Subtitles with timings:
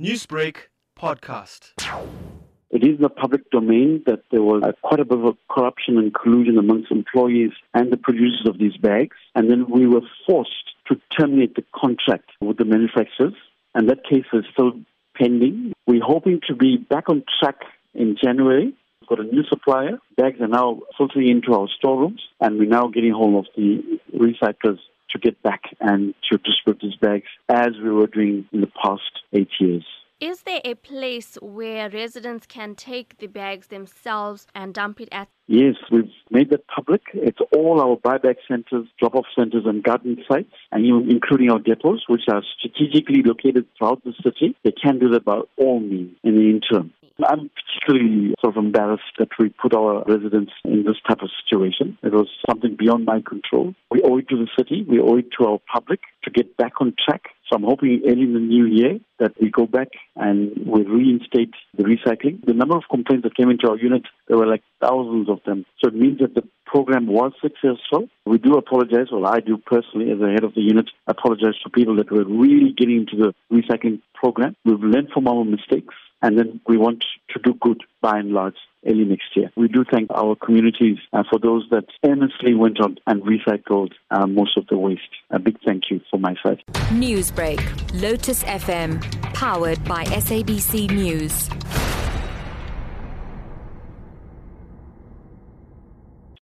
[0.00, 0.56] Newsbreak
[0.98, 1.70] podcast.
[2.72, 6.12] It is in the public domain that there was quite a bit of corruption and
[6.12, 9.16] collusion amongst employees and the producers of these bags.
[9.36, 13.34] And then we were forced to terminate the contract with the manufacturers.
[13.76, 14.72] And that case is still
[15.16, 15.72] pending.
[15.86, 17.60] We're hoping to be back on track
[17.94, 18.74] in January.
[19.00, 20.00] We've got a new supplier.
[20.16, 24.80] Bags are now filtering into our storerooms, and we're now getting hold of the recyclers
[25.14, 29.22] to get back and to distribute these bags as we were doing in the past
[29.32, 29.84] eight years.
[30.20, 35.28] Is there a place where residents can take the bags themselves and dump it at?
[35.48, 37.02] Yes, we've made that public.
[37.12, 42.02] It's all our buyback centers, drop-off centers, and garden sites, and even including our depots,
[42.08, 44.56] which are strategically located throughout the city.
[44.64, 46.94] They can do that by all means in the interim.
[47.22, 51.96] I'm particularly sort of embarrassed that we put our residents in this type of situation.
[52.02, 53.74] It was something beyond my control.
[53.90, 56.80] We owe it to the city, we owe it to our public to get back
[56.80, 57.22] on track.
[57.48, 61.52] So I'm hoping early in the new year that we go back and we reinstate
[61.76, 62.44] the recycling.
[62.44, 65.66] The number of complaints that came into our unit, there were like thousands of them.
[65.80, 68.08] So it means that the program was successful.
[68.26, 71.70] We do apologize, well, I do personally as the head of the unit, apologize to
[71.70, 74.56] people that were really getting into the recycling program.
[74.64, 75.94] We've learned from our mistakes
[76.24, 79.50] and then we want to do good by and large early next year.
[79.56, 84.26] We do thank our communities uh, for those that earnestly went on and recycled uh,
[84.26, 85.02] most of the waste.
[85.30, 86.62] A big thank you for my side.
[86.90, 87.60] Newsbreak,
[88.00, 89.02] Lotus FM,
[89.34, 91.50] powered by SABC News.